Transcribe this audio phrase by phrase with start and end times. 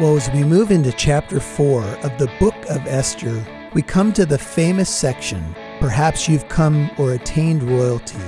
[0.00, 4.24] Well, as we move into chapter 4 of the book of Esther, we come to
[4.24, 8.22] the famous section Perhaps you've come or attained royalty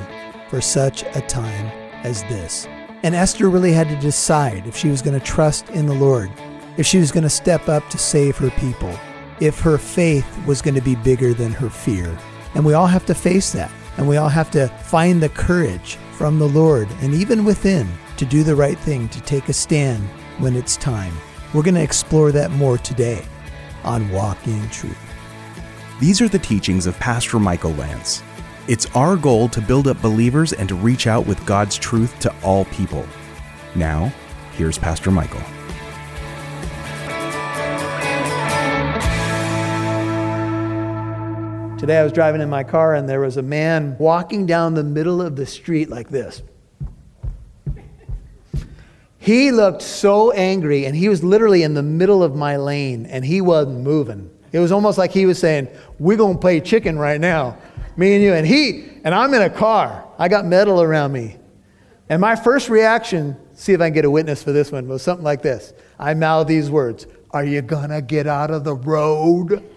[0.48, 1.66] for such a time
[2.02, 2.66] as this.
[3.04, 6.28] And Esther really had to decide if she was going to trust in the Lord,
[6.76, 8.92] if she was going to step up to save her people,
[9.38, 12.18] if her faith was going to be bigger than her fear.
[12.54, 13.71] And we all have to face that.
[13.96, 18.24] And we all have to find the courage from the Lord and even within to
[18.24, 20.02] do the right thing, to take a stand
[20.38, 21.14] when it's time.
[21.52, 23.24] We're going to explore that more today
[23.82, 24.96] on Walk in Truth.
[25.98, 28.23] These are the teachings of Pastor Michael Lance.
[28.68, 32.32] It's our goal to build up believers and to reach out with God's truth to
[32.45, 33.04] all people.
[33.74, 34.12] Now,
[34.52, 35.40] here's Pastor Michael.
[41.80, 44.84] Today I was driving in my car and there was a man walking down the
[44.84, 46.42] middle of the street like this.
[49.30, 53.24] He looked so angry and he was literally in the middle of my lane and
[53.24, 54.28] he wasn't moving.
[54.50, 55.68] It was almost like he was saying,
[56.00, 57.56] We're going to play chicken right now,
[57.96, 58.34] me and you.
[58.34, 60.04] And he, and I'm in a car.
[60.18, 61.37] I got metal around me.
[62.09, 65.00] And my first reaction, see if I can get a witness for this one, was
[65.00, 65.75] something like this.
[65.97, 69.62] I mouth these words Are you going to get out of the road?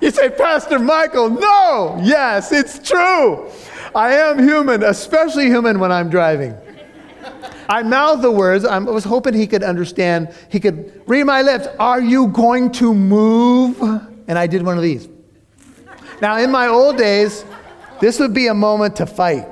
[0.00, 2.00] You say, Pastor Michael, no.
[2.02, 3.48] Yes, it's true.
[3.94, 6.58] I am human, especially human when I'm driving.
[7.68, 8.64] I mouthed the words.
[8.64, 10.34] I was hoping he could understand.
[10.50, 11.66] He could read my lips.
[11.78, 13.80] Are you going to move?
[14.26, 15.08] And I did one of these.
[16.20, 17.44] Now, in my old days,
[18.00, 19.46] this would be a moment to fight.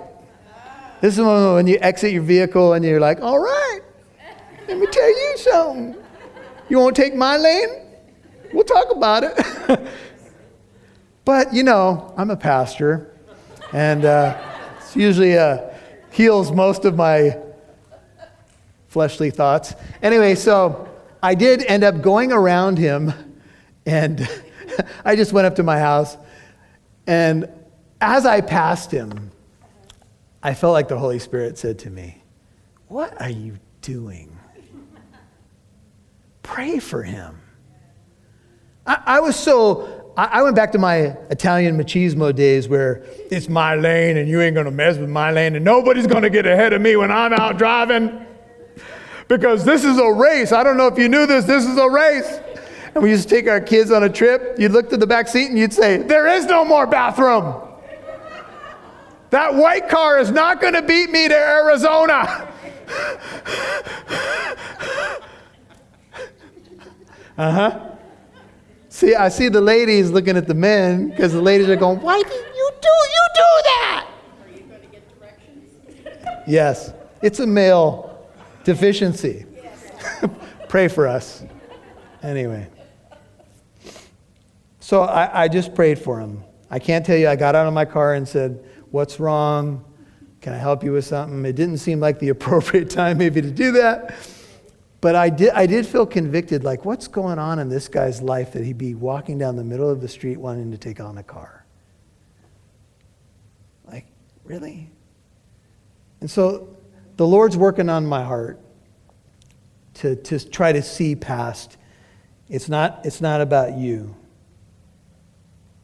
[1.00, 3.80] This is a moment when you exit your vehicle and you're like, all right,
[4.68, 5.96] let me tell you something.
[6.68, 7.86] You won't take my lane?
[8.52, 9.88] We'll talk about it.
[11.24, 13.14] But, you know, I'm a pastor,
[13.72, 14.36] and uh,
[14.78, 15.58] it's usually uh,
[16.10, 17.38] heals most of my
[18.92, 19.74] fleshly thoughts.
[20.02, 20.86] Anyway, so
[21.22, 23.12] I did end up going around him,
[23.86, 24.28] and
[25.04, 26.18] I just went up to my house,
[27.06, 27.48] and
[28.02, 29.30] as I passed him,
[30.42, 32.22] I felt like the Holy Spirit said to me,
[32.88, 34.36] What are you doing?
[36.42, 37.40] Pray for him.
[38.86, 43.76] I, I was so I went back to my Italian machismo days where it's my
[43.76, 46.82] lane and you ain't gonna mess with my lane and nobody's gonna get ahead of
[46.82, 48.26] me when I'm out driving.
[49.32, 50.52] Because this is a race.
[50.52, 52.38] I don't know if you knew this, this is a race.
[52.94, 54.56] And we used to take our kids on a trip.
[54.58, 57.54] You'd look to the back seat and you'd say, There is no more bathroom.
[59.30, 62.46] That white car is not gonna beat me to Arizona.
[67.38, 67.88] uh huh.
[68.90, 72.22] See, I see the ladies looking at the men because the ladies are going, Why
[72.22, 74.06] did you do you do that?
[74.44, 76.44] Are you going to get directions?
[76.46, 76.92] yes,
[77.22, 78.11] it's a male
[78.64, 79.46] deficiency.
[80.68, 81.44] Pray for us.
[82.22, 82.68] Anyway.
[84.80, 86.42] So I, I just prayed for him.
[86.70, 89.84] I can't tell you, I got out of my car and said, What's wrong?
[90.40, 91.46] Can I help you with something?
[91.46, 94.14] It didn't seem like the appropriate time maybe to do that.
[95.00, 98.52] But I did, I did feel convicted like, what's going on in this guy's life
[98.52, 101.24] that he'd be walking down the middle of the street wanting to take on a
[101.24, 101.64] car?
[103.84, 104.06] Like,
[104.44, 104.90] really?
[106.20, 106.76] And so
[107.16, 108.60] the Lord's working on my heart
[109.94, 111.76] to, to try to see past.
[112.48, 114.16] It's not, it's not about you.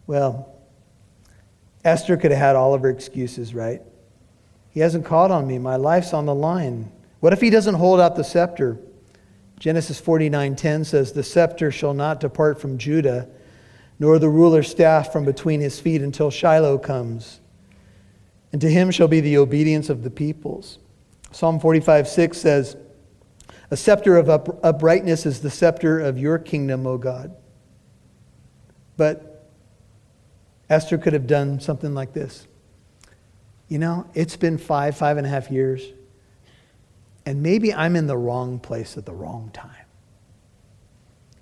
[0.06, 0.54] Well,
[1.84, 3.82] Esther could have had all of her excuses, right?
[4.70, 5.58] He hasn't called on me.
[5.58, 6.90] My life's on the line.
[7.20, 8.78] What if he doesn't hold out the scepter?
[9.58, 13.28] Genesis 49:10 says, "The scepter shall not depart from Judah,
[13.98, 17.40] nor the ruler's staff from between his feet until Shiloh comes.
[18.52, 20.78] And to him shall be the obedience of the peoples."
[21.30, 22.76] Psalm 45:6 says,
[23.70, 27.32] "A scepter of uprightness is the scepter of your kingdom, O God."
[28.96, 29.46] But
[30.70, 32.46] Esther could have done something like this.
[33.68, 35.92] You know, it's been five, five and a half years
[37.28, 39.84] and maybe I'm in the wrong place at the wrong time.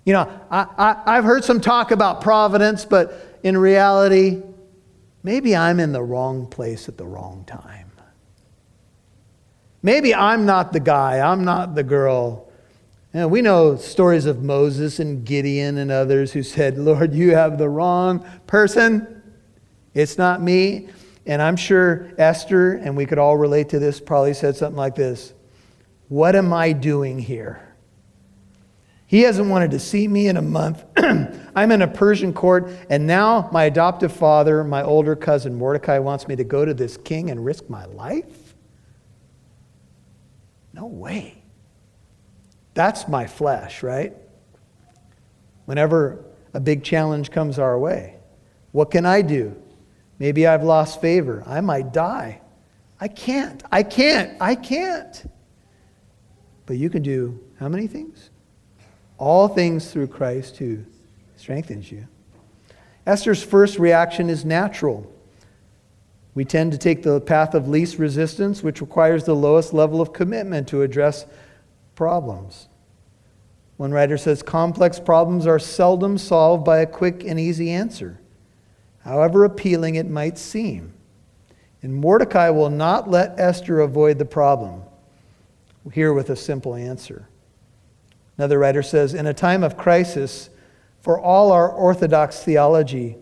[0.03, 4.43] You know, I, I, have heard some talk about providence, but in reality,
[5.23, 7.86] maybe I'm in the wrong place at the wrong time.
[9.83, 12.49] Maybe I'm not the guy, I'm not the girl.
[13.13, 17.35] You know, we know stories of Moses and Gideon and others who said, Lord, you
[17.35, 19.21] have the wrong person.
[19.93, 20.89] It's not me.
[21.25, 24.95] And I'm sure Esther, and we could all relate to this, probably said something like
[24.95, 25.33] this
[26.09, 27.61] what am I doing here?
[29.07, 30.83] He hasn't wanted to see me in a month.
[30.97, 36.27] I'm in a Persian court, and now my adoptive father, my older cousin Mordecai, wants
[36.27, 38.46] me to go to this king and risk my life?
[40.77, 41.41] No way.
[42.75, 44.15] That's my flesh, right?
[45.65, 48.17] Whenever a big challenge comes our way,
[48.73, 49.55] what can I do?
[50.19, 51.43] Maybe I've lost favor.
[51.47, 52.41] I might die.
[52.99, 53.63] I can't.
[53.71, 54.39] I can't.
[54.39, 55.25] I can't.
[56.67, 58.29] But you can do how many things?
[59.17, 60.85] All things through Christ who
[61.37, 62.07] strengthens you.
[63.07, 65.11] Esther's first reaction is natural.
[66.37, 70.13] We tend to take the path of least resistance, which requires the lowest level of
[70.13, 71.25] commitment to address
[71.95, 72.67] problems.
[73.77, 78.19] One writer says complex problems are seldom solved by a quick and easy answer,
[78.99, 80.93] however appealing it might seem.
[81.81, 84.83] And Mordecai will not let Esther avoid the problem
[85.91, 87.27] here with a simple answer.
[88.37, 90.51] Another writer says In a time of crisis,
[91.01, 93.17] for all our orthodox theology,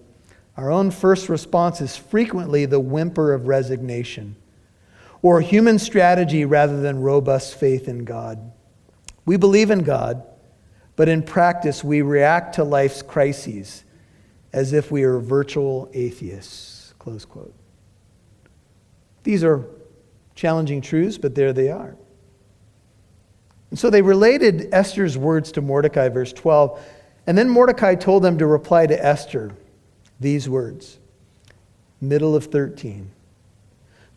[0.57, 4.35] our own first response is frequently the whimper of resignation
[5.21, 8.51] or human strategy rather than robust faith in God.
[9.25, 10.23] We believe in God,
[10.95, 13.83] but in practice, we react to life's crises
[14.53, 16.93] as if we are virtual atheists.
[16.99, 17.53] Close quote.
[19.23, 19.65] These are
[20.35, 21.95] challenging truths, but there they are.
[23.71, 26.79] And so they related Esther's words to Mordecai, verse 12.
[27.27, 29.55] And then Mordecai told them to reply to Esther
[30.19, 30.99] these words,
[32.01, 33.11] middle of 13.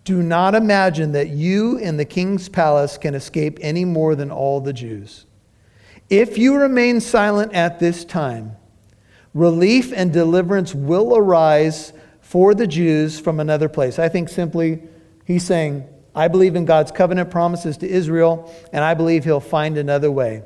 [0.05, 4.61] Do not imagine that you in the king's palace can escape any more than all
[4.61, 5.27] the Jews.
[6.09, 8.57] If you remain silent at this time,
[9.35, 13.99] relief and deliverance will arise for the Jews from another place.
[13.99, 14.83] I think simply
[15.27, 19.77] he's saying, I believe in God's covenant promises to Israel, and I believe he'll find
[19.77, 20.43] another way.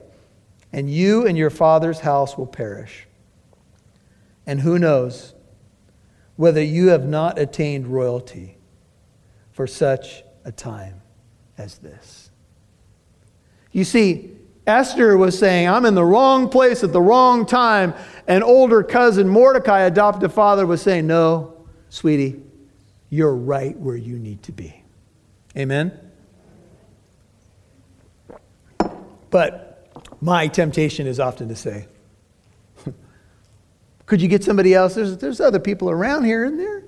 [0.73, 3.07] And you and your father's house will perish.
[4.47, 5.35] And who knows
[6.43, 8.57] whether you have not attained royalty
[9.53, 11.01] for such a time
[11.57, 12.33] as this.
[13.71, 14.33] You see,
[14.67, 17.95] Esther was saying, I'm in the wrong place at the wrong time.
[18.27, 22.43] And older cousin, Mordecai, adopted father, was saying, No, sweetie,
[23.09, 24.83] you're right where you need to be.
[25.57, 25.97] Amen?
[29.31, 29.89] But
[30.21, 31.87] my temptation is often to say,
[34.07, 34.95] Could you get somebody else?
[34.95, 36.83] There's, there's other people around here, isn't there?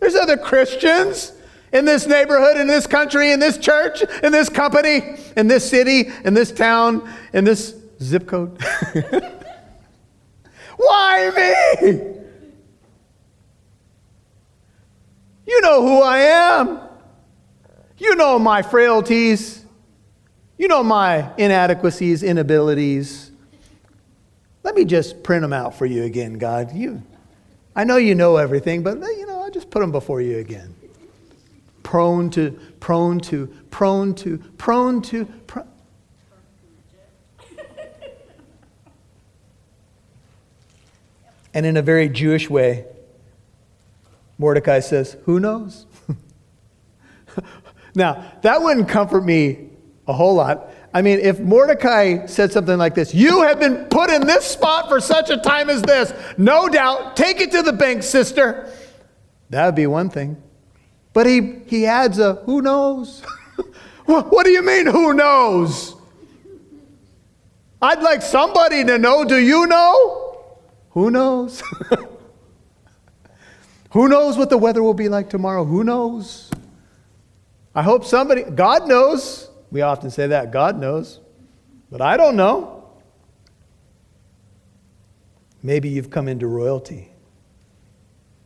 [0.00, 1.32] There's other Christians
[1.72, 6.10] in this neighborhood, in this country, in this church, in this company, in this city,
[6.24, 8.60] in this town, in this zip code.
[10.76, 11.30] Why
[11.80, 12.14] me?
[15.46, 16.80] You know who I am.
[17.98, 19.64] You know my frailties.
[20.56, 23.27] You know my inadequacies, inabilities.
[24.68, 26.74] Let me just print them out for you again, God.
[26.74, 27.02] You,
[27.74, 30.74] I know you know everything, but you know, I'll just put them before you again
[31.82, 35.66] prone to, prone to, prone to, prone to, prone.
[41.54, 42.84] And in a very Jewish way,
[44.36, 45.86] Mordecai says, Who knows?
[47.94, 49.70] now, that wouldn't comfort me
[50.06, 50.70] a whole lot.
[50.92, 54.88] I mean, if Mordecai said something like this, You have been put in this spot
[54.88, 58.72] for such a time as this, no doubt, take it to the bank, sister.
[59.50, 60.42] That would be one thing.
[61.12, 63.22] But he, he adds a who knows?
[64.04, 65.94] what do you mean, who knows?
[67.80, 69.24] I'd like somebody to know.
[69.24, 70.56] Do you know?
[70.90, 71.62] Who knows?
[73.90, 75.64] who knows what the weather will be like tomorrow?
[75.64, 76.50] Who knows?
[77.74, 79.47] I hope somebody, God knows.
[79.70, 81.20] We often say that, God knows.
[81.90, 82.92] But I don't know.
[85.62, 87.10] Maybe you've come into royalty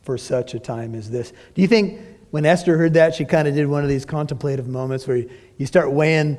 [0.01, 1.31] for such a time as this.
[1.53, 1.99] Do you think
[2.31, 5.23] when Esther heard that, she kind of did one of these contemplative moments where
[5.57, 6.37] you start weighing,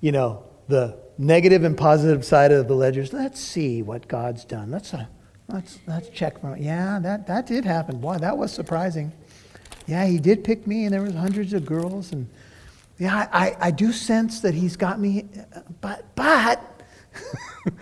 [0.00, 3.12] you know, the negative and positive side of the ledgers.
[3.12, 4.70] Let's see what God's done.
[4.70, 5.06] Let's, uh,
[5.48, 6.36] let's, let's check.
[6.58, 7.98] Yeah, that, that did happen.
[7.98, 9.12] Boy, that was surprising.
[9.86, 12.12] Yeah, he did pick me, and there was hundreds of girls.
[12.12, 12.28] And
[13.02, 15.26] yeah, I, I do sense that he's got me,
[15.80, 16.84] but, but,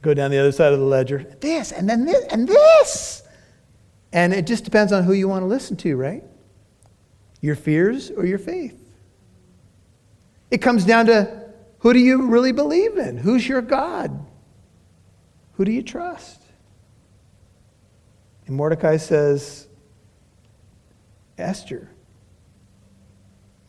[0.00, 1.26] go down the other side of the ledger.
[1.40, 3.24] This, and then this, and this.
[4.12, 6.22] And it just depends on who you want to listen to, right?
[7.40, 8.78] Your fears or your faith.
[10.52, 13.16] It comes down to who do you really believe in?
[13.16, 14.24] Who's your God?
[15.54, 16.40] Who do you trust?
[18.46, 19.66] And Mordecai says,
[21.36, 21.90] Esther,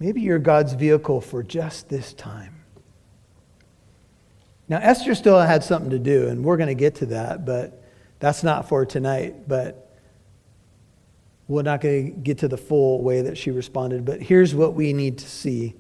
[0.01, 2.55] maybe you're God's vehicle for just this time.
[4.67, 7.84] Now, Esther still had something to do, and we're going to get to that, but
[8.20, 9.48] that's not for tonight.
[9.48, 9.96] But
[11.48, 14.74] we're not going to get to the full way that she responded, but here's what
[14.74, 15.75] we need to see.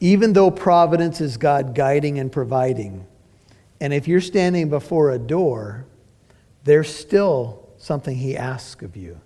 [0.00, 3.06] Even though providence is God guiding and providing,
[3.82, 5.84] and if you're standing before a door,
[6.64, 9.20] there's still something He asks of you.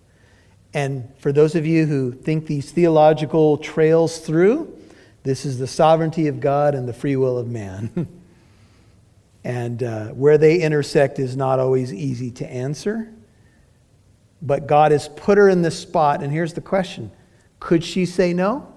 [0.76, 4.76] And for those of you who think these theological trails through,
[5.22, 8.06] this is the sovereignty of God and the free will of man.
[9.44, 13.10] and uh, where they intersect is not always easy to answer.
[14.42, 17.10] But God has put her in this spot, and here's the question
[17.58, 18.70] Could she say no?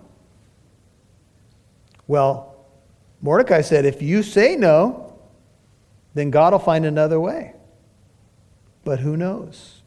[2.07, 2.65] Well,
[3.21, 5.19] Mordecai said, If you say no,
[6.13, 7.55] then God will find another way.
[8.85, 9.78] But who knows?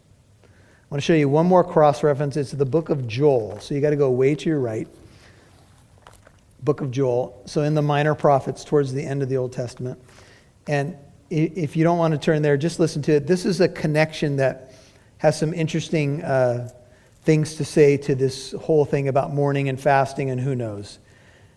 [0.93, 2.37] I want to show you one more cross reference.
[2.37, 3.59] It's the book of Joel.
[3.61, 4.87] So you got to go way to your right.
[6.65, 7.43] Book of Joel.
[7.47, 9.99] So in the minor prophets, towards the end of the Old Testament.
[10.67, 10.99] And
[11.31, 13.27] if you don't want to turn there, just listen to it.
[13.27, 14.75] This is a connection that
[15.17, 16.69] has some interesting uh,
[17.23, 20.99] things to say to this whole thing about mourning and fasting and who knows.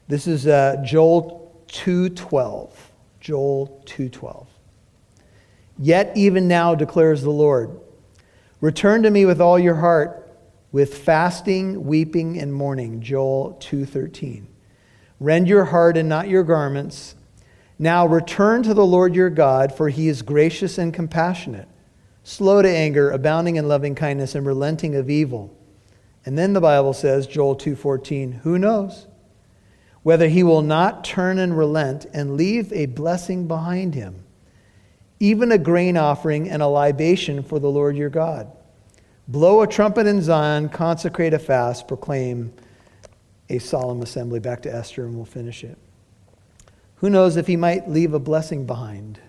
[0.08, 2.72] This is uh, Joel 2:12.
[3.20, 4.46] Joel 2:12.
[5.78, 7.82] Yet even now declares the Lord,
[8.66, 10.38] return to me with all your heart,
[10.72, 13.02] with fasting, weeping and mourning.
[13.02, 14.48] Joel 2:13.
[15.20, 17.16] Rend your heart and not your garments
[17.78, 21.68] now return to the Lord your God, for he is gracious and compassionate,
[22.24, 25.54] slow to anger, abounding in loving kindness, and relenting of evil.
[26.26, 29.08] And then the Bible says, Joel 2:14, who knows
[30.04, 34.24] whether he will not turn and relent and leave a blessing behind him,
[35.20, 38.55] even a grain offering and a libation for the Lord your God.
[39.28, 42.54] Blow a trumpet in Zion, consecrate a fast, proclaim
[43.50, 44.40] a solemn assembly.
[44.40, 45.78] Back to Esther, and we'll finish it.
[46.98, 49.20] Who knows if he might leave a blessing behind?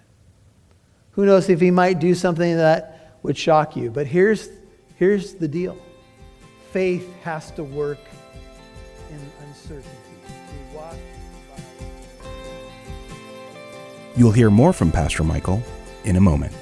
[1.13, 3.91] Who knows if he might do something that would shock you?
[3.91, 4.51] But here's,
[4.97, 5.79] here's the deal
[6.73, 7.99] faith has to work
[9.11, 9.91] in uncertainty.
[14.17, 15.63] You'll hear more from Pastor Michael
[16.05, 16.53] in a moment.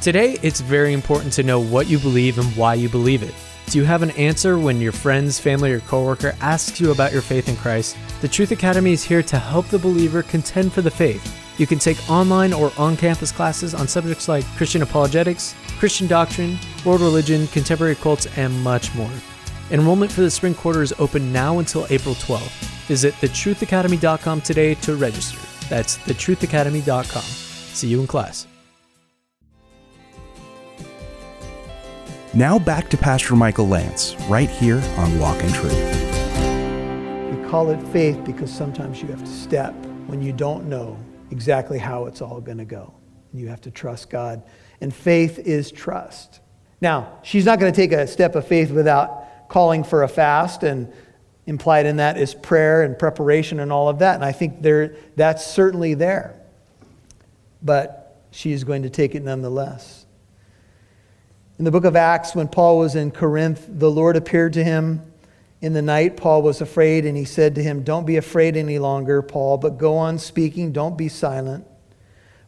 [0.00, 3.34] Today, it's very important to know what you believe and why you believe it.
[3.66, 7.22] Do you have an answer when your friends, family, or coworker asks you about your
[7.22, 7.96] faith in Christ?
[8.20, 11.38] The Truth Academy is here to help the believer contend for the faith.
[11.58, 16.58] You can take online or on campus classes on subjects like Christian apologetics, Christian doctrine,
[16.84, 19.10] world religion, contemporary cults, and much more.
[19.70, 22.50] Enrollment for the spring quarter is open now until April 12th.
[22.86, 25.38] Visit thetruthacademy.com today to register.
[25.68, 27.22] That's thetruthacademy.com.
[27.22, 28.46] See you in class.
[32.34, 35.74] Now back to Pastor Michael Lance, right here on Walk in Truth.
[37.30, 39.74] We call it faith because sometimes you have to step
[40.06, 40.98] when you don't know
[41.30, 42.94] exactly how it's all going to go.
[43.30, 44.42] And you have to trust God.
[44.80, 46.40] And faith is trust.
[46.80, 50.62] Now, she's not going to take a step of faith without calling for a fast,
[50.62, 50.90] and
[51.44, 54.14] implied in that is prayer and preparation and all of that.
[54.14, 56.40] And I think there, that's certainly there.
[57.60, 60.06] But she is going to take it nonetheless.
[61.62, 65.00] In the book of Acts, when Paul was in Corinth, the Lord appeared to him
[65.60, 66.16] in the night.
[66.16, 69.78] Paul was afraid, and he said to him, Don't be afraid any longer, Paul, but
[69.78, 70.72] go on speaking.
[70.72, 71.64] Don't be silent.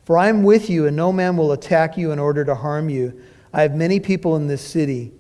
[0.02, 2.88] For I am with you, and no man will attack you in order to harm
[2.88, 3.22] you.
[3.52, 5.12] I have many people in this city.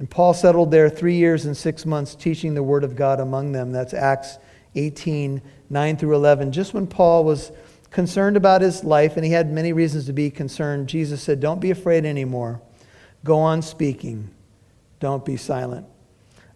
[0.00, 3.52] And Paul settled there three years and six months, teaching the word of God among
[3.52, 3.70] them.
[3.70, 4.38] That's Acts
[4.74, 5.40] 18
[5.70, 6.50] 9 through 11.
[6.50, 7.52] Just when Paul was
[7.92, 11.60] concerned about his life, and he had many reasons to be concerned, Jesus said, Don't
[11.60, 12.60] be afraid anymore.
[13.24, 14.30] Go on speaking.
[15.00, 15.86] Don't be silent.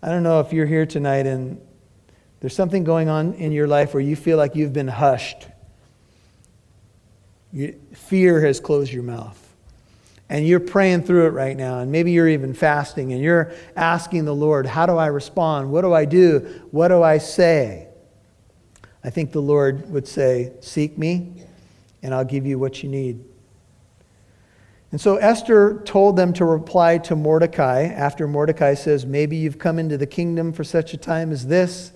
[0.03, 1.61] I don't know if you're here tonight and
[2.41, 5.47] there's something going on in your life where you feel like you've been hushed.
[7.53, 9.39] You, fear has closed your mouth.
[10.29, 11.81] And you're praying through it right now.
[11.81, 15.71] And maybe you're even fasting and you're asking the Lord, How do I respond?
[15.71, 16.63] What do I do?
[16.71, 17.89] What do I say?
[19.05, 21.45] I think the Lord would say, Seek me,
[22.03, 23.23] and I'll give you what you need.
[24.93, 29.79] And so Esther told them to reply to Mordecai after Mordecai says, Maybe you've come
[29.79, 31.93] into the kingdom for such a time as this.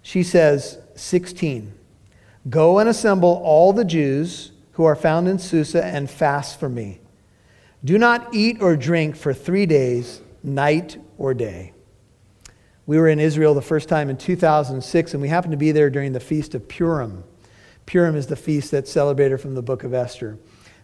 [0.00, 1.74] She says, 16,
[2.48, 7.00] Go and assemble all the Jews who are found in Susa and fast for me.
[7.84, 11.72] Do not eat or drink for three days, night or day.
[12.86, 15.90] We were in Israel the first time in 2006, and we happened to be there
[15.90, 17.24] during the Feast of Purim.
[17.86, 20.38] Purim is the feast that's celebrated from the book of Esther.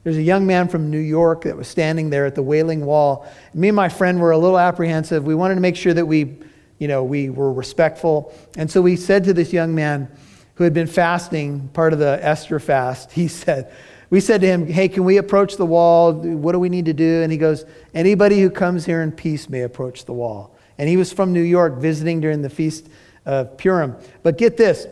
[0.04, 3.26] There's a young man from New York that was standing there at the Wailing Wall.
[3.54, 5.24] Me and my friend were a little apprehensive.
[5.24, 6.36] We wanted to make sure that we,
[6.78, 8.34] you know, we were respectful.
[8.56, 10.08] And so we said to this young man
[10.56, 13.72] who had been fasting, part of the Esther fast, he said,
[14.10, 16.12] we said to him, Hey, can we approach the wall?
[16.12, 17.22] What do we need to do?
[17.22, 20.54] And he goes, Anybody who comes here in peace may approach the wall.
[20.78, 22.88] And he was from New York visiting during the feast
[23.24, 23.96] of Purim.
[24.22, 24.86] But get this.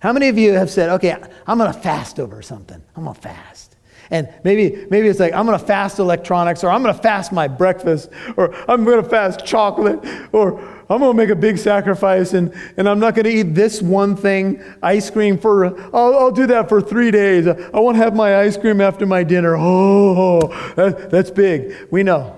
[0.00, 1.14] How many of you have said, okay,
[1.46, 2.82] I'm going to fast over something?
[2.96, 3.69] I'm going to fast.
[4.12, 7.30] And maybe, maybe it's like, I'm going to fast electronics, or I'm going to fast
[7.30, 10.00] my breakfast, or I'm going to fast chocolate,
[10.32, 13.54] or I'm going to make a big sacrifice, and, and I'm not going to eat
[13.54, 17.46] this one thing, ice cream, for, I'll, I'll do that for three days.
[17.46, 19.56] I won't have my ice cream after my dinner.
[19.56, 21.72] Oh, that, that's big.
[21.92, 22.36] We know.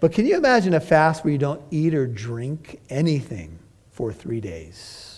[0.00, 3.60] But can you imagine a fast where you don't eat or drink anything
[3.92, 5.15] for three days?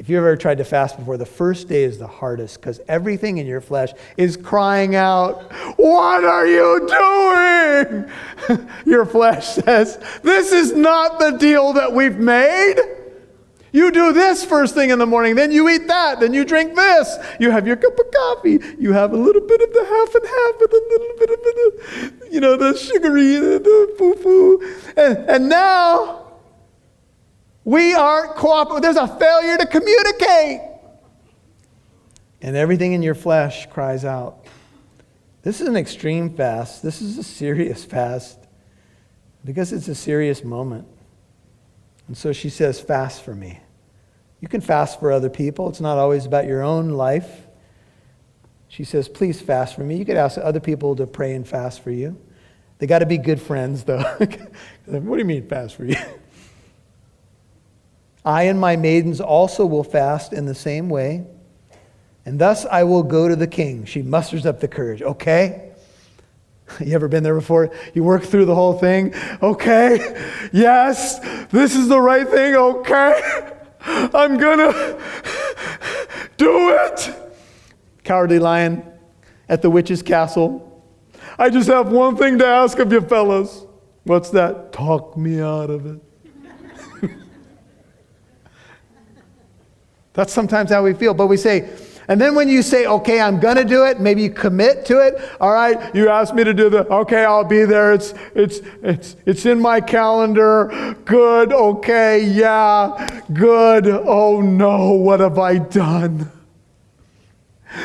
[0.00, 3.36] If you've ever tried to fast before, the first day is the hardest because everything
[3.36, 8.66] in your flesh is crying out, What are you doing?
[8.86, 12.76] your flesh says, This is not the deal that we've made.
[13.72, 16.74] You do this first thing in the morning, then you eat that, then you drink
[16.74, 17.18] this.
[17.38, 18.58] You have your cup of coffee.
[18.78, 21.40] You have a little bit of the half and half, with a little bit of
[21.42, 24.92] the, you know, the sugary, the foo foo.
[24.96, 26.29] And, and now,
[27.70, 28.82] we aren't cooperating.
[28.82, 30.60] There's a failure to communicate.
[32.42, 34.44] And everything in your flesh cries out.
[35.42, 36.82] This is an extreme fast.
[36.82, 38.40] This is a serious fast
[39.44, 40.88] because it's a serious moment.
[42.08, 43.60] And so she says, Fast for me.
[44.40, 47.46] You can fast for other people, it's not always about your own life.
[48.66, 49.96] She says, Please fast for me.
[49.96, 52.18] You could ask other people to pray and fast for you.
[52.78, 54.02] They got to be good friends, though.
[54.86, 55.94] what do you mean, fast for you?
[58.24, 61.24] I and my maidens also will fast in the same way,
[62.26, 63.84] and thus I will go to the king.
[63.84, 65.02] She musters up the courage.
[65.02, 65.66] Okay?
[66.78, 67.72] You ever been there before?
[67.94, 69.12] You work through the whole thing.
[69.42, 69.98] Okay?
[70.52, 72.54] Yes, this is the right thing.
[72.54, 73.52] Okay?
[73.80, 74.72] I'm gonna
[76.36, 77.12] do it.
[78.04, 78.84] Cowardly lion
[79.48, 80.84] at the witch's castle.
[81.38, 83.64] I just have one thing to ask of you fellas.
[84.04, 84.72] What's that?
[84.72, 86.00] Talk me out of it.
[90.12, 91.14] That's sometimes how we feel.
[91.14, 91.68] But we say,
[92.08, 94.98] and then when you say, okay, I'm going to do it, maybe you commit to
[94.98, 95.14] it.
[95.40, 97.92] All right, you asked me to do the, okay, I'll be there.
[97.92, 100.96] It's, it's, it's, it's in my calendar.
[101.04, 103.86] Good, okay, yeah, good.
[103.86, 106.32] Oh no, what have I done?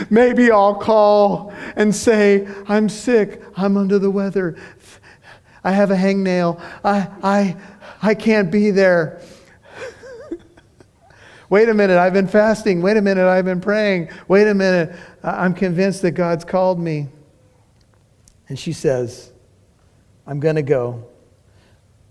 [0.09, 4.57] Maybe I'll call and say, I'm sick, I'm under the weather,
[5.63, 7.55] I have a hangnail, I, I,
[8.01, 9.21] I can't be there.
[11.49, 12.81] Wait a minute, I've been fasting.
[12.81, 14.09] Wait a minute, I've been praying.
[14.27, 17.07] Wait a minute, I'm convinced that God's called me.
[18.47, 19.31] And she says,
[20.27, 21.07] I'm going to go.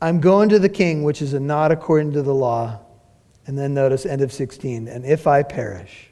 [0.00, 2.80] I'm going to the king, which is not according to the law.
[3.46, 4.88] And then notice end of 16.
[4.88, 6.10] And if I perish,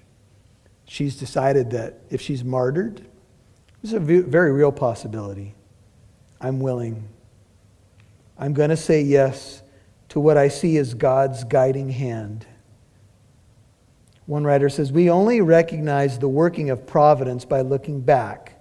[0.86, 3.06] she's decided that if she's martyred,
[3.80, 5.54] this is a very real possibility.
[6.40, 7.08] I'm willing.
[8.38, 9.62] I'm going to say yes
[10.10, 12.46] to what I see as God's guiding hand.
[14.26, 18.60] One writer says, We only recognize the working of providence by looking back,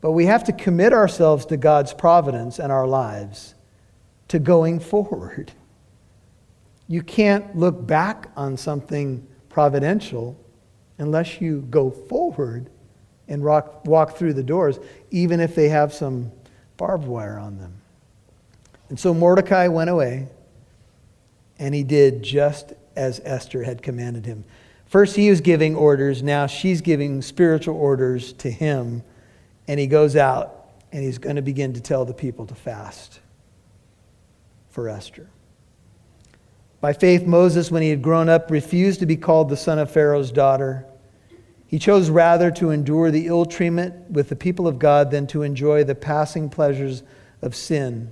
[0.00, 3.54] but we have to commit ourselves to God's providence and our lives
[4.28, 5.52] to going forward.
[6.86, 10.36] You can't look back on something providential
[10.98, 12.70] unless you go forward
[13.28, 14.78] and rock, walk through the doors,
[15.10, 16.30] even if they have some
[16.76, 17.74] barbed wire on them.
[18.88, 20.28] And so Mordecai went away,
[21.58, 24.44] and he did just as Esther had commanded him.
[24.90, 26.20] First, he was giving orders.
[26.20, 29.04] Now, she's giving spiritual orders to him.
[29.68, 33.20] And he goes out and he's going to begin to tell the people to fast
[34.68, 35.28] for Esther.
[36.80, 39.92] By faith, Moses, when he had grown up, refused to be called the son of
[39.92, 40.84] Pharaoh's daughter.
[41.68, 45.44] He chose rather to endure the ill treatment with the people of God than to
[45.44, 47.04] enjoy the passing pleasures
[47.42, 48.10] of sin.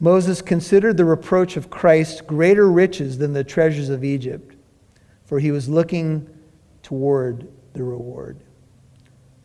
[0.00, 4.54] Moses considered the reproach of Christ greater riches than the treasures of Egypt
[5.28, 6.26] for he was looking
[6.82, 8.40] toward the reward.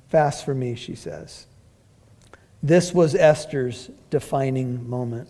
[0.08, 1.46] Fast for me, she says.
[2.64, 5.28] This was Esther's defining moment.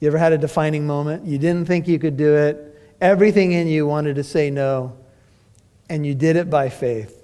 [0.00, 1.26] You ever had a defining moment?
[1.26, 2.80] You didn't think you could do it.
[3.02, 4.96] Everything in you wanted to say no,
[5.90, 7.22] and you did it by faith.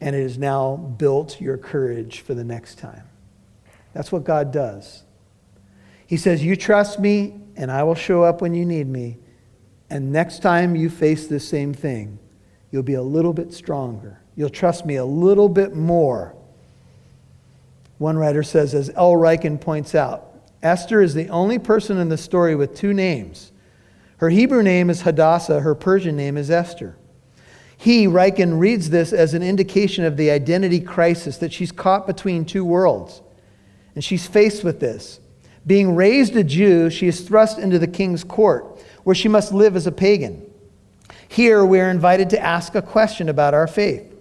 [0.00, 3.08] And it has now built your courage for the next time.
[3.92, 5.02] That's what God does.
[6.06, 9.16] He says, You trust me, and I will show up when you need me.
[9.90, 12.18] And next time you face this same thing,
[12.70, 14.20] you'll be a little bit stronger.
[14.36, 16.34] You'll trust me a little bit more.
[17.98, 19.12] One writer says, as L.
[19.12, 20.26] Ryken points out,
[20.62, 23.52] Esther is the only person in the story with two names.
[24.16, 26.96] Her Hebrew name is Hadassah, her Persian name is Esther.
[27.76, 32.44] He, Ryken, reads this as an indication of the identity crisis that she's caught between
[32.44, 33.20] two worlds.
[33.94, 35.20] And she's faced with this.
[35.66, 38.73] Being raised a Jew, she is thrust into the king's court,
[39.04, 40.42] where she must live as a pagan.
[41.28, 44.14] Here, we are invited to ask a question about our faith.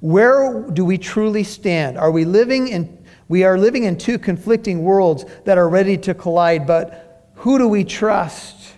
[0.00, 1.98] Where do we truly stand?
[1.98, 6.14] Are we living in we are living in two conflicting worlds that are ready to
[6.14, 8.74] collide, but who do we trust?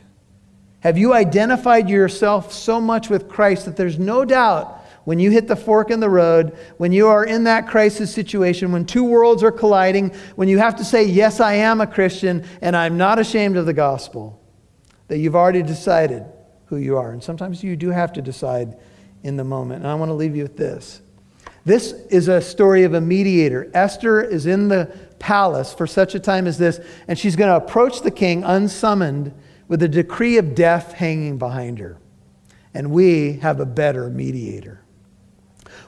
[0.81, 5.49] Have you identified yourself so much with Christ that there's no doubt when you hit
[5.49, 9.43] the fork in the road, when you are in that crisis situation, when two worlds
[9.43, 13.19] are colliding, when you have to say, Yes, I am a Christian and I'm not
[13.19, 14.39] ashamed of the gospel,
[15.13, 16.25] that you've already decided
[16.65, 17.11] who you are.
[17.11, 18.79] And sometimes you do have to decide
[19.23, 19.83] in the moment.
[19.83, 21.03] And I want to leave you with this.
[21.67, 23.71] This is a story of a mediator.
[23.75, 27.63] Esther is in the palace for such a time as this, and she's going to
[27.63, 29.35] approach the king unsummoned
[29.69, 31.99] with a decree of death hanging behind her.
[32.73, 34.82] And we have a better mediator.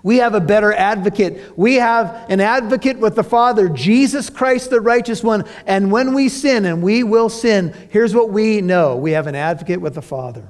[0.05, 1.57] We have a better advocate.
[1.57, 5.47] We have an advocate with the Father, Jesus Christ, the righteous one.
[5.67, 9.35] And when we sin, and we will sin, here's what we know we have an
[9.35, 10.47] advocate with the Father.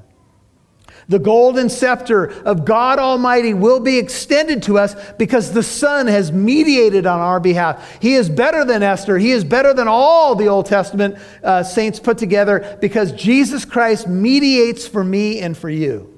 [1.09, 6.33] The golden scepter of God Almighty will be extended to us because the Son has
[6.33, 7.99] mediated on our behalf.
[8.01, 9.19] He is better than Esther.
[9.19, 14.09] He is better than all the Old Testament uh, saints put together because Jesus Christ
[14.09, 16.11] mediates for me and for you.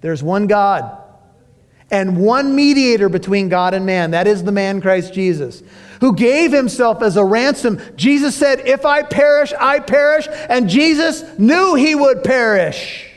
[0.00, 1.01] There's one God
[1.92, 4.10] and one mediator between God and man.
[4.12, 5.62] That is the man Christ Jesus,
[6.00, 7.80] who gave himself as a ransom.
[7.94, 10.26] Jesus said, If I perish, I perish.
[10.48, 13.08] And Jesus knew he would perish.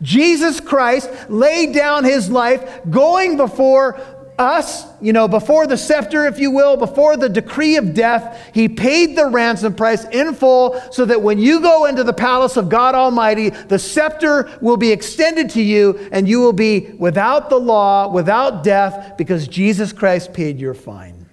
[0.00, 4.00] Jesus Christ laid down his life going before
[4.38, 8.68] us, you know, before the scepter, if you will, before the decree of death, he
[8.68, 12.68] paid the ransom price in full so that when you go into the palace of
[12.68, 17.58] God Almighty, the scepter will be extended to you and you will be without the
[17.58, 21.26] law, without death, because Jesus Christ paid your fine.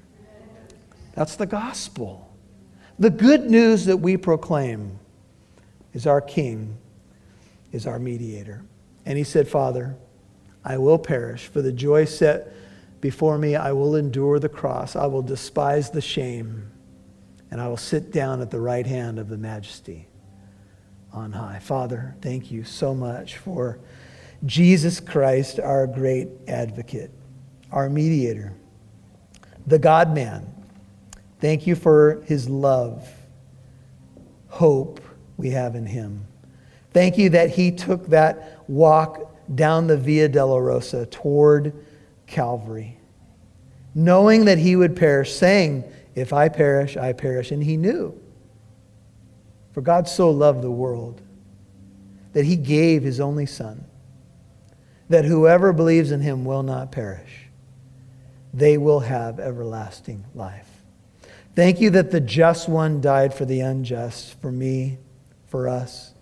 [1.13, 2.33] That's the gospel.
[2.99, 4.99] The good news that we proclaim
[5.93, 6.77] is our King
[7.71, 8.63] is our mediator.
[9.05, 9.95] And he said, Father,
[10.63, 12.53] I will perish for the joy set
[13.05, 13.55] before me.
[13.55, 14.95] I will endure the cross.
[14.95, 16.71] I will despise the shame.
[17.51, 20.07] And I will sit down at the right hand of the majesty
[21.13, 21.59] on high.
[21.59, 23.79] Father, thank you so much for
[24.43, 27.11] Jesus Christ, our great advocate,
[27.71, 28.53] our mediator,
[29.67, 30.51] the God man.
[31.39, 33.07] Thank you for his love,
[34.47, 34.99] hope
[35.37, 36.25] we have in him.
[36.91, 41.71] Thank you that he took that walk down the Via Dolorosa toward
[42.27, 42.94] Calvary,
[43.95, 47.51] knowing that he would perish, saying, If I perish, I perish.
[47.51, 48.19] And he knew.
[49.71, 51.21] For God so loved the world
[52.33, 53.85] that he gave his only Son,
[55.09, 57.47] that whoever believes in him will not perish,
[58.53, 60.69] they will have everlasting life.
[61.55, 64.97] Thank you that the just one died for the unjust, for me,
[65.47, 66.13] for us.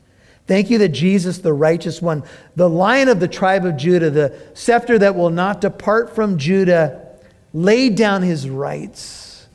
[0.45, 2.23] Thank you that Jesus, the righteous one,
[2.55, 7.02] the lion of the tribe of Judah, the scepter that will not depart from Judah,
[7.53, 9.47] laid down his rights,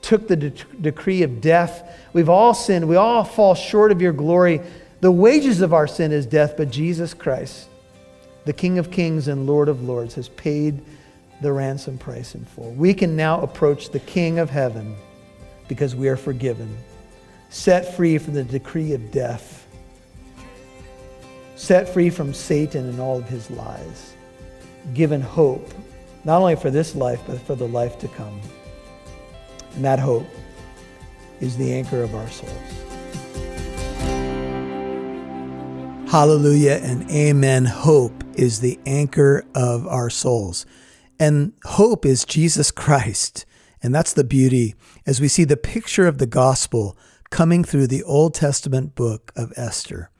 [0.00, 0.50] took the de-
[0.80, 1.98] decree of death.
[2.12, 2.88] We've all sinned.
[2.88, 4.60] We all fall short of your glory.
[5.00, 7.68] The wages of our sin is death, but Jesus Christ,
[8.44, 10.80] the King of kings and Lord of lords, has paid
[11.40, 12.72] the ransom price in full.
[12.72, 14.94] We can now approach the King of heaven
[15.66, 16.76] because we are forgiven,
[17.50, 19.62] set free from the decree of death
[21.62, 24.14] set free from Satan and all of his lies,
[24.94, 25.72] given hope,
[26.24, 28.40] not only for this life, but for the life to come.
[29.74, 30.26] And that hope
[31.40, 32.52] is the anchor of our souls.
[36.10, 37.64] Hallelujah and amen.
[37.64, 40.66] Hope is the anchor of our souls.
[41.18, 43.46] And hope is Jesus Christ.
[43.82, 44.74] And that's the beauty
[45.06, 46.96] as we see the picture of the gospel
[47.30, 50.10] coming through the Old Testament book of Esther.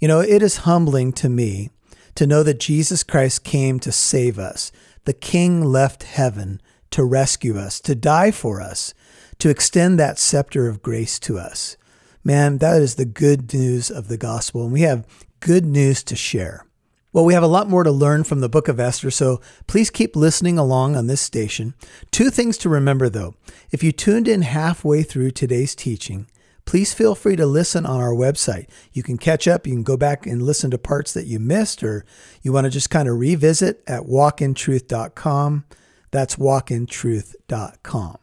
[0.00, 1.70] You know, it is humbling to me
[2.14, 4.72] to know that Jesus Christ came to save us.
[5.04, 8.94] The King left heaven to rescue us, to die for us,
[9.38, 11.76] to extend that scepter of grace to us.
[12.22, 15.06] Man, that is the good news of the gospel, and we have
[15.40, 16.64] good news to share.
[17.12, 19.90] Well, we have a lot more to learn from the book of Esther, so please
[19.90, 21.74] keep listening along on this station.
[22.10, 23.34] Two things to remember though.
[23.70, 26.26] If you tuned in halfway through today's teaching,
[26.64, 28.66] please feel free to listen on our website.
[28.92, 31.82] You can catch up, you can go back and listen to parts that you missed,
[31.82, 32.04] or
[32.42, 35.64] you want to just kind of revisit at walkintruth.com.
[36.10, 38.18] That's walkintruth.com.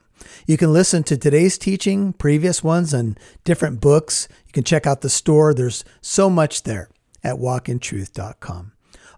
[0.45, 4.27] You can listen to today's teaching, previous ones, and different books.
[4.47, 5.54] You can check out the store.
[5.54, 6.89] There's so much there
[7.23, 8.71] at walkintruth.com.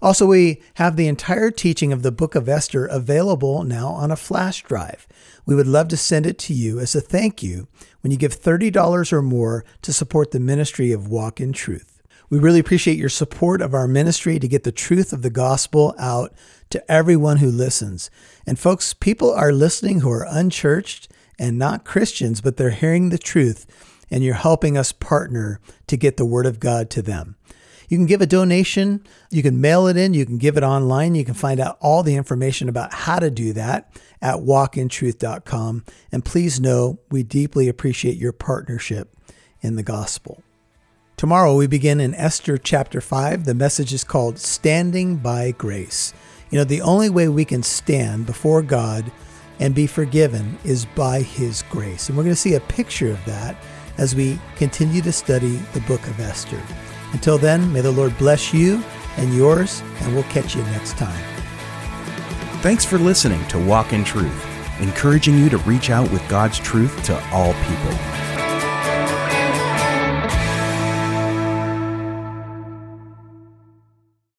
[0.03, 4.17] Also, we have the entire teaching of the book of Esther available now on a
[4.17, 5.07] flash drive.
[5.45, 7.69] We would love to send it to you as a thank you
[8.01, 12.01] when you give $30 or more to support the ministry of Walk in Truth.
[12.29, 15.95] We really appreciate your support of our ministry to get the truth of the gospel
[15.97, 16.33] out
[16.71, 18.11] to everyone who listens.
[18.45, 21.07] And folks, people are listening who are unchurched
[21.39, 23.65] and not Christians, but they're hearing the truth,
[24.11, 27.37] and you're helping us partner to get the word of God to them.
[27.93, 31.13] You can give a donation, you can mail it in, you can give it online.
[31.13, 35.85] You can find out all the information about how to do that at walkintruth.com.
[36.11, 39.15] And please know we deeply appreciate your partnership
[39.61, 40.41] in the gospel.
[41.17, 43.45] Tomorrow we begin in Esther chapter 5.
[43.45, 46.15] The message is called Standing by Grace.
[46.49, 49.11] You know, the only way we can stand before God
[49.59, 52.09] and be forgiven is by His grace.
[52.09, 53.55] And we're going to see a picture of that
[53.99, 56.59] as we continue to study the book of Esther.
[57.13, 58.83] Until then, may the Lord bless you
[59.17, 61.23] and yours, and we'll catch you next time.
[62.61, 64.45] Thanks for listening to Walk in Truth,
[64.81, 68.52] encouraging you to reach out with God's truth to all people.